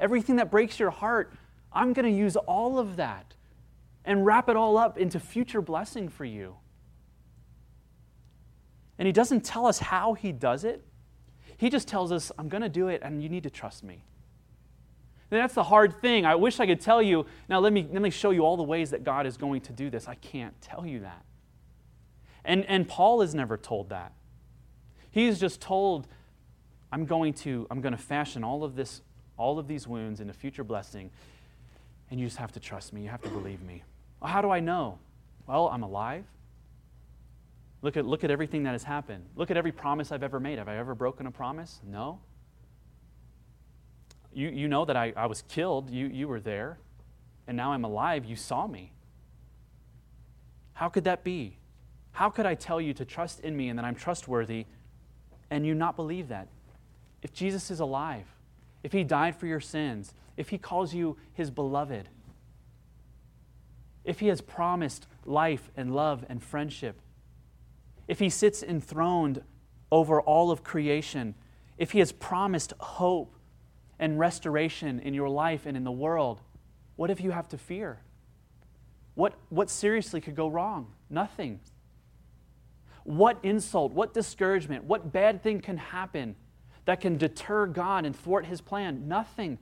[0.00, 1.34] everything that breaks your heart.
[1.70, 3.34] I'm going to use all of that
[4.06, 6.56] and wrap it all up into future blessing for you.
[8.98, 10.82] And he doesn't tell us how he does it.
[11.56, 14.04] He just tells us, I'm going to do it and you need to trust me.
[15.30, 16.24] And that's the hard thing.
[16.24, 18.62] I wish I could tell you, now let me, let me show you all the
[18.62, 20.06] ways that God is going to do this.
[20.06, 21.24] I can't tell you that.
[22.44, 24.12] And, and Paul is never told that.
[25.10, 26.06] He's just told,
[26.92, 29.00] I'm going to, I'm going to fashion all of this,
[29.36, 31.10] all of these wounds into future blessing,
[32.10, 33.02] and you just have to trust me.
[33.02, 33.82] You have to believe me.
[34.20, 34.98] Well, how do I know?
[35.46, 36.24] Well, I'm alive.
[37.84, 39.26] Look at, look at everything that has happened.
[39.36, 40.56] Look at every promise I've ever made.
[40.56, 41.82] Have I ever broken a promise?
[41.86, 42.18] No.
[44.32, 45.90] You, you know that I, I was killed.
[45.90, 46.78] You, you were there.
[47.46, 48.24] And now I'm alive.
[48.24, 48.90] You saw me.
[50.72, 51.58] How could that be?
[52.12, 54.64] How could I tell you to trust in me and that I'm trustworthy
[55.50, 56.48] and you not believe that?
[57.20, 58.24] If Jesus is alive,
[58.82, 62.08] if he died for your sins, if he calls you his beloved,
[64.06, 66.98] if he has promised life and love and friendship,
[68.08, 69.42] if he sits enthroned
[69.90, 71.34] over all of creation,
[71.78, 73.34] if he has promised hope
[73.98, 76.40] and restoration in your life and in the world,
[76.96, 78.00] what if you have to fear?
[79.14, 80.92] What, what seriously could go wrong?
[81.08, 81.60] Nothing.
[83.04, 86.36] What insult, what discouragement, what bad thing can happen
[86.84, 89.08] that can deter God and thwart his plan?
[89.08, 89.58] Nothing.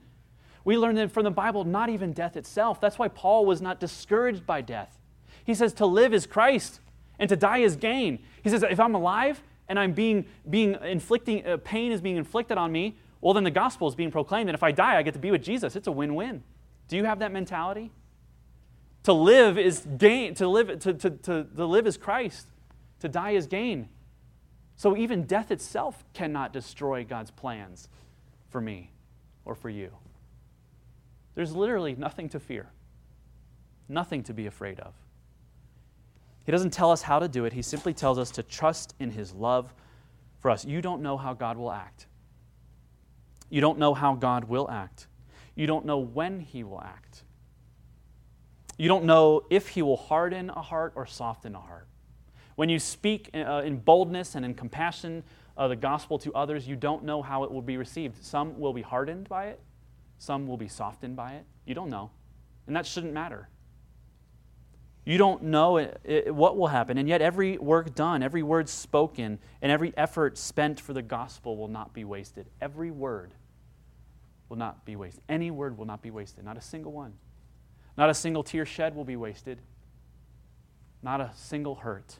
[0.65, 2.79] We learn that from the Bible, not even death itself.
[2.79, 4.97] That's why Paul was not discouraged by death.
[5.43, 6.79] He says to live is Christ
[7.19, 8.19] and to die is gain.
[8.43, 12.57] He says if I'm alive and I'm being, being inflicting, uh, pain is being inflicted
[12.57, 14.49] on me, well, then the gospel is being proclaimed.
[14.49, 15.75] And if I die, I get to be with Jesus.
[15.75, 16.43] It's a win win.
[16.87, 17.91] Do you have that mentality?
[19.03, 22.47] To live is gain, to live, to, to, to, to live is Christ,
[22.99, 23.89] to die is gain.
[24.75, 27.89] So even death itself cannot destroy God's plans
[28.49, 28.91] for me
[29.45, 29.91] or for you.
[31.35, 32.71] There's literally nothing to fear,
[33.89, 34.93] nothing to be afraid of.
[36.45, 39.11] He doesn't tell us how to do it, He simply tells us to trust in
[39.11, 39.73] His love
[40.39, 40.65] for us.
[40.65, 42.07] You don't know how God will act.
[43.49, 45.07] You don't know how God will act.
[45.55, 47.23] You don't know when He will act.
[48.77, 51.87] You don't know if He will harden a heart or soften a heart.
[52.55, 55.23] When you speak uh, in boldness and in compassion
[55.55, 58.23] of the gospel to others, you don't know how it will be received.
[58.23, 59.61] Some will be hardened by it,
[60.17, 61.45] some will be softened by it.
[61.65, 62.11] You don't know.
[62.67, 63.49] And that shouldn't matter.
[65.05, 66.97] You don't know it, it, what will happen.
[66.97, 71.57] And yet, every work done, every word spoken, and every effort spent for the gospel
[71.57, 72.47] will not be wasted.
[72.61, 73.33] Every word
[74.47, 75.23] will not be wasted.
[75.27, 76.45] Any word will not be wasted.
[76.45, 77.13] Not a single one.
[77.97, 79.59] Not a single tear shed will be wasted.
[81.01, 82.19] Not a single hurt.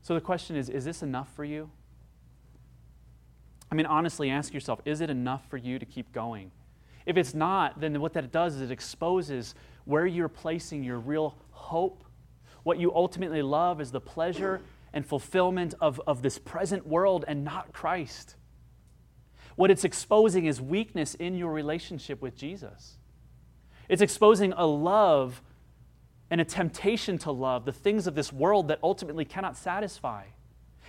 [0.00, 1.70] So the question is is this enough for you?
[3.70, 6.52] I mean, honestly, ask yourself is it enough for you to keep going?
[7.04, 9.54] If it's not, then what that does is it exposes
[9.84, 11.36] where you're placing your real
[11.66, 12.04] hope.
[12.62, 14.60] What you ultimately love is the pleasure
[14.92, 18.36] and fulfillment of, of this present world and not Christ.
[19.56, 22.96] What it's exposing is weakness in your relationship with Jesus.
[23.88, 25.42] It's exposing a love
[26.30, 30.24] and a temptation to love the things of this world that ultimately cannot satisfy.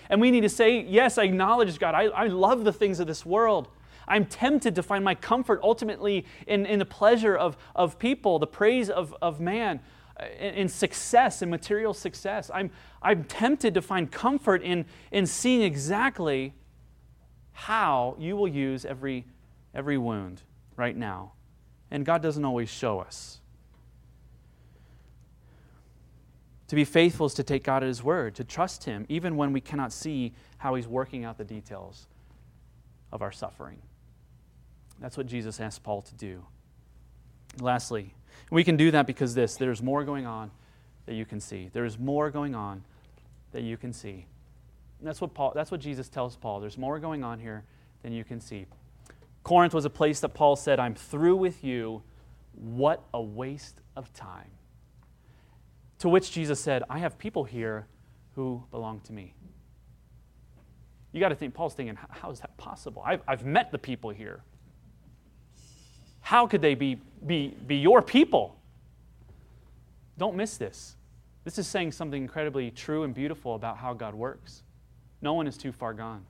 [0.09, 1.95] And we need to say, Yes, I acknowledge God.
[1.95, 3.67] I, I love the things of this world.
[4.07, 8.47] I'm tempted to find my comfort ultimately in, in the pleasure of, of people, the
[8.47, 9.81] praise of, of man,
[10.39, 12.49] in, success, in material success.
[12.53, 16.53] I'm, I'm tempted to find comfort in, in seeing exactly
[17.53, 19.25] how you will use every,
[19.73, 20.41] every wound
[20.75, 21.33] right now.
[21.91, 23.39] And God doesn't always show us.
[26.67, 29.53] To be faithful is to take God at His word, to trust Him, even when
[29.53, 32.07] we cannot see how He's working out the details
[33.11, 33.77] of our suffering.
[34.99, 36.43] That's what Jesus asked Paul to do.
[37.59, 38.13] Lastly,
[38.51, 40.51] we can do that because this there's more going on
[41.05, 41.69] that you can see.
[41.71, 42.83] There's more going on
[43.51, 44.25] that you can see.
[44.99, 46.59] And that's what Paul that's what Jesus tells Paul.
[46.59, 47.63] There's more going on here
[48.03, 48.65] than you can see.
[49.43, 52.03] Corinth was a place that Paul said, I'm through with you.
[52.53, 54.49] What a waste of time.
[55.99, 57.87] To which Jesus said, I have people here
[58.35, 59.33] who belong to me.
[61.11, 63.01] You got to think, Paul's thinking, how is that possible?
[63.05, 64.43] I've, I've met the people here.
[66.27, 68.57] How could they be, be, be your people?
[70.17, 70.97] Don't miss this.
[71.45, 74.63] This is saying something incredibly true and beautiful about how God works.
[75.21, 76.25] No one is too far gone.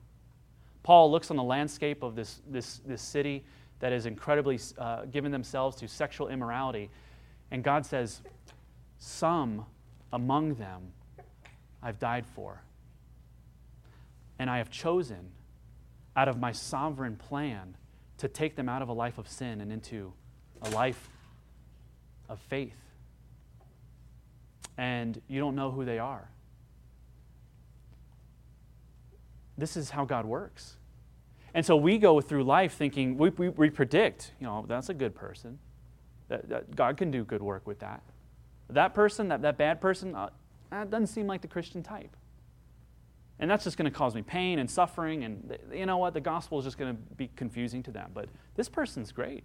[0.84, 3.42] Paul looks on the landscape of this, this, this city
[3.80, 6.90] that is incredibly uh, given themselves to sexual immorality,
[7.50, 8.22] and God says,
[8.98, 9.66] Some
[10.12, 10.92] among them
[11.82, 12.62] I've died for.
[14.38, 15.32] And I have chosen
[16.14, 17.74] out of my sovereign plan
[18.18, 20.12] to take them out of a life of sin and into
[20.62, 21.08] a life
[22.28, 22.76] of faith.
[24.76, 26.30] And you don't know who they are.
[29.56, 30.76] This is how God works.
[31.54, 34.94] And so we go through life thinking, we, we, we predict, you know, that's a
[34.94, 35.58] good person.
[36.28, 38.02] That, that, God can do good work with that.
[38.70, 40.28] That person, that, that bad person, uh,
[40.70, 42.14] that doesn't seem like the Christian type.
[43.40, 45.24] And that's just going to cause me pain and suffering.
[45.24, 46.12] And you know what?
[46.14, 48.10] The gospel is just going to be confusing to them.
[48.12, 49.44] But this person's great.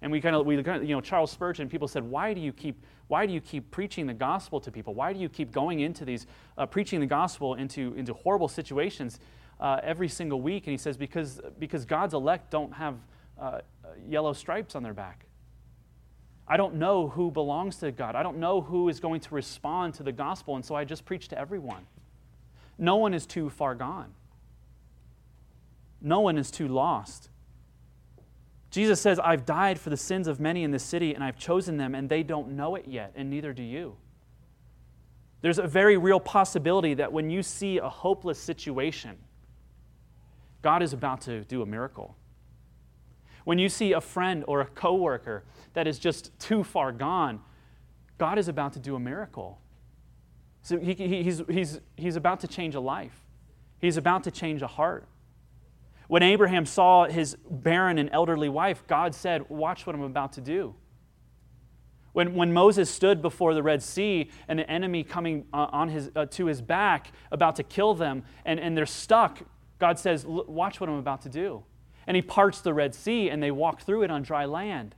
[0.00, 2.52] And we kind of, we, kinda, you know, Charles Spurgeon, people said, why do you
[2.52, 4.94] keep, why do you keep preaching the gospel to people?
[4.94, 6.26] Why do you keep going into these,
[6.56, 9.18] uh, preaching the gospel into, into horrible situations
[9.58, 10.66] uh, every single week?
[10.66, 12.94] And he says, because, because God's elect don't have
[13.40, 13.60] uh,
[14.08, 15.26] yellow stripes on their back.
[16.46, 18.14] I don't know who belongs to God.
[18.14, 20.54] I don't know who is going to respond to the gospel.
[20.54, 21.86] And so I just preach to everyone.
[22.78, 24.14] No one is too far gone,
[26.00, 27.28] no one is too lost.
[28.70, 31.78] Jesus says, I've died for the sins of many in this city, and I've chosen
[31.78, 33.96] them, and they don't know it yet, and neither do you.
[35.40, 39.16] There's a very real possibility that when you see a hopeless situation,
[40.62, 42.16] God is about to do a miracle.
[43.44, 47.40] When you see a friend or a coworker that is just too far gone,
[48.18, 49.60] God is about to do a miracle.
[50.68, 53.24] So he, he, he's, he's, he's about to change a life,
[53.80, 55.08] he's about to change a heart.
[56.08, 60.42] When Abraham saw his barren and elderly wife, God said, Watch what I'm about to
[60.42, 60.74] do.
[62.12, 66.10] When, when Moses stood before the Red Sea and the enemy coming uh, on his,
[66.14, 69.40] uh, to his back, about to kill them, and, and they're stuck,
[69.78, 71.64] God says, Watch what I'm about to do.
[72.06, 74.94] And he parts the Red Sea and they walk through it on dry land.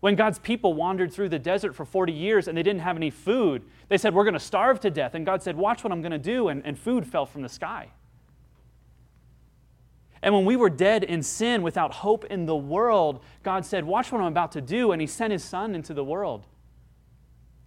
[0.00, 3.10] When God's people wandered through the desert for 40 years and they didn't have any
[3.10, 5.14] food, they said, We're going to starve to death.
[5.14, 6.48] And God said, Watch what I'm going to do.
[6.48, 7.88] And, and food fell from the sky.
[10.22, 14.12] And when we were dead in sin without hope in the world, God said, Watch
[14.12, 14.92] what I'm about to do.
[14.92, 16.46] And He sent His Son into the world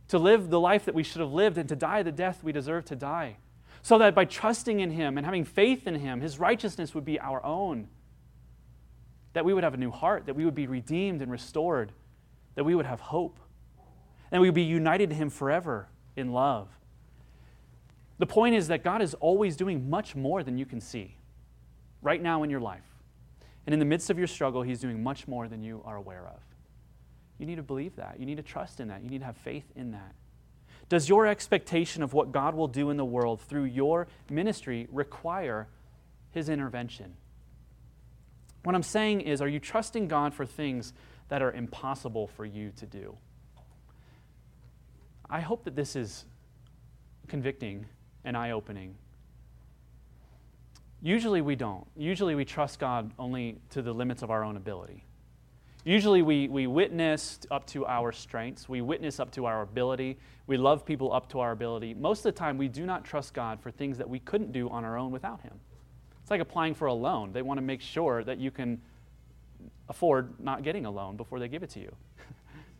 [0.07, 2.51] to live the life that we should have lived and to die the death we
[2.51, 3.37] deserve to die.
[3.81, 7.19] So that by trusting in Him and having faith in Him, His righteousness would be
[7.19, 7.87] our own.
[9.33, 11.93] That we would have a new heart, that we would be redeemed and restored,
[12.55, 13.39] that we would have hope,
[14.31, 16.67] and we would be united to Him forever in love.
[18.17, 21.15] The point is that God is always doing much more than you can see
[22.01, 22.85] right now in your life.
[23.65, 26.27] And in the midst of your struggle, He's doing much more than you are aware
[26.27, 26.39] of.
[27.39, 28.19] You need to believe that.
[28.19, 29.03] You need to trust in that.
[29.03, 30.13] You need to have faith in that.
[30.89, 35.67] Does your expectation of what God will do in the world through your ministry require
[36.31, 37.15] His intervention?
[38.63, 40.93] What I'm saying is, are you trusting God for things
[41.31, 43.17] that are impossible for you to do?
[45.29, 46.25] I hope that this is
[47.27, 47.87] convicting
[48.23, 48.95] and eye opening
[51.01, 51.85] Usually we don't.
[51.97, 55.03] Usually we trust God only to the limits of our own ability.
[55.83, 60.57] Usually we, we witness up to our strengths, we witness up to our ability, we
[60.57, 61.95] love people up to our ability.
[61.95, 64.69] Most of the time, we do not trust God for things that we couldn't do
[64.69, 65.59] on our own without Him.
[66.21, 67.33] It's like applying for a loan.
[67.33, 68.79] They want to make sure that you can
[69.89, 71.95] afford not getting a loan before they give it to you.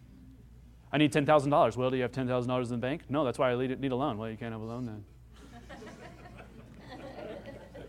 [0.91, 1.77] I need $10,000.
[1.77, 3.03] Well, do you have $10,000 in the bank?
[3.09, 4.17] No, that's why I need a loan.
[4.17, 5.03] Well, you can't have a loan then.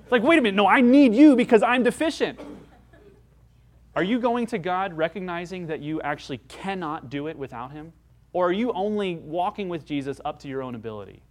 [0.02, 2.40] It's like, wait a minute, no, I need you because I'm deficient.
[3.94, 7.92] Are you going to God recognizing that you actually cannot do it without Him?
[8.32, 11.22] Or are you only walking with Jesus up to your own ability?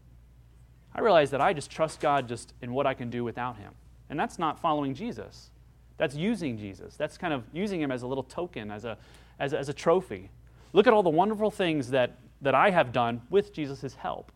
[0.93, 3.73] I realize that I just trust God just in what I can do without Him.
[4.09, 5.49] And that's not following Jesus.
[5.97, 6.95] That's using Jesus.
[6.95, 8.97] That's kind of using Him as a little token, as a,
[9.39, 10.29] as a, as a trophy.
[10.73, 14.31] Look at all the wonderful things that, that I have done with Jesus' help.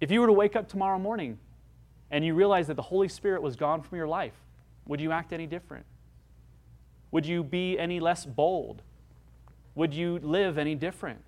[0.00, 1.38] If you were to wake up tomorrow morning
[2.10, 4.34] and you realize that the Holy Spirit was gone from your life,
[4.86, 5.84] would you act any different?
[7.10, 8.82] Would you be any less bold?
[9.74, 11.20] Would you live any different?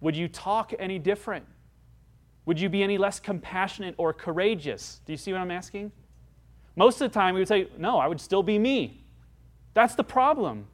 [0.00, 1.46] Would you talk any different?
[2.44, 5.00] Would you be any less compassionate or courageous?
[5.04, 5.90] Do you see what I'm asking?
[6.76, 9.02] Most of the time, we would say, No, I would still be me.
[9.74, 10.66] That's the problem.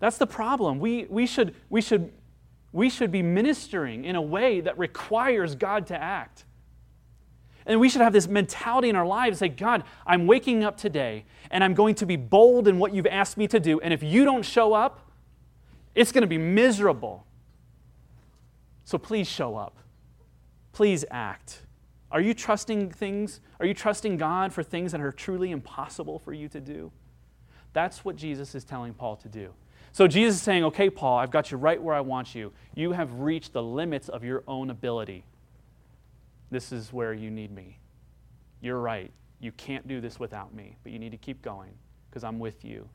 [0.00, 0.80] That's the problem.
[0.80, 2.12] We, we, should, we, should,
[2.72, 6.44] we should be ministering in a way that requires God to act.
[7.66, 11.24] And we should have this mentality in our lives say, God, I'm waking up today
[11.50, 13.80] and I'm going to be bold in what you've asked me to do.
[13.80, 15.10] And if you don't show up,
[15.94, 17.26] it's going to be miserable.
[18.84, 19.78] So please show up.
[20.72, 21.62] Please act.
[22.14, 23.40] Are you trusting things?
[23.58, 26.92] Are you trusting God for things that are truly impossible for you to do?
[27.72, 29.52] That's what Jesus is telling Paul to do.
[29.90, 32.52] So Jesus is saying, okay, Paul, I've got you right where I want you.
[32.76, 35.24] You have reached the limits of your own ability.
[36.52, 37.78] This is where you need me.
[38.60, 39.10] You're right.
[39.40, 41.72] You can't do this without me, but you need to keep going
[42.08, 42.88] because I'm with you.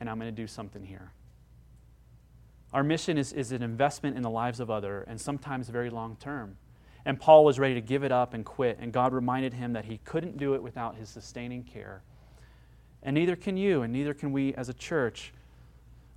[0.00, 1.12] And I'm going to do something here.
[2.72, 6.16] Our mission is, is an investment in the lives of other and sometimes very long
[6.16, 6.56] term.
[7.04, 9.86] And Paul was ready to give it up and quit, and God reminded him that
[9.86, 12.02] he couldn't do it without his sustaining care.
[13.02, 15.32] And neither can you, and neither can we as a church.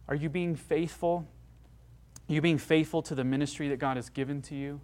[0.08, 1.26] Are you being faithful?
[2.30, 4.80] Are you being faithful to the ministry that God has given to you?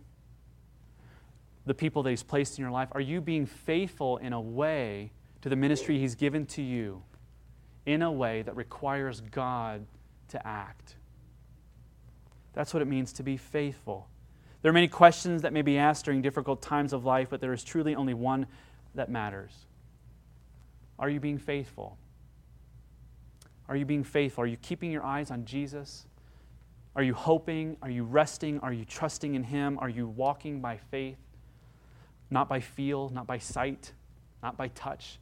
[1.66, 2.90] the people that He's placed in your life?
[2.94, 7.04] Are you being faithful in a way to the ministry He's given to you
[7.86, 9.86] in a way that requires God
[10.30, 10.96] to act?
[12.54, 14.08] That's what it means to be faithful.
[14.62, 17.54] There are many questions that may be asked during difficult times of life, but there
[17.54, 18.46] is truly only one
[18.96, 19.52] that matters.
[21.00, 21.98] Are you being faithful?
[23.68, 24.44] Are you being faithful?
[24.44, 26.06] Are you keeping your eyes on Jesus?
[26.96, 27.78] Are you hoping?
[27.82, 28.60] Are you resting?
[28.60, 29.80] Are you trusting in Him?
[29.80, 31.18] Are you walking by faith?
[32.32, 33.92] not by feel, not by sight,
[34.42, 35.20] not by touch?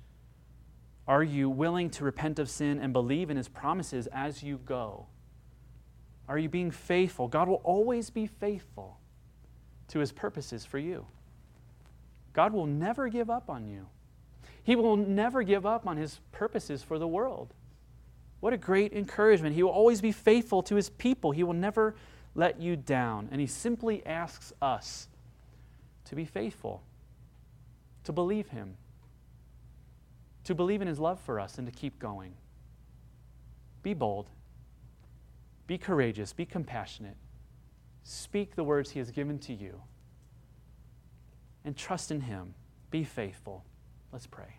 [1.08, 5.08] Are you willing to repent of sin and believe in his promises as you go?
[6.28, 7.28] Are you being faithful?
[7.28, 8.99] God will always be faithful
[9.90, 11.06] to his purposes for you.
[12.34, 13.88] God will never give up on you.
[14.64, 17.54] He will never give up on his purposes for the world.
[18.40, 19.56] What a great encouragement.
[19.56, 21.32] He will always be faithful to his people.
[21.32, 21.96] He will never
[22.36, 23.30] let you down.
[23.32, 25.08] And He simply asks us
[26.06, 26.82] to be faithful,
[28.04, 28.78] to believe Him,
[30.46, 32.34] to believe in His love for us, and to keep going.
[33.84, 34.30] Be bold,
[35.68, 37.16] be courageous, be compassionate.
[38.04, 39.82] Speak the words He has given to you,
[41.66, 42.54] and trust in Him.
[42.91, 43.66] Be faithful.
[44.12, 44.59] Let's pray.